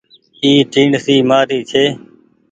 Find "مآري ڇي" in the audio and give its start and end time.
1.29-1.85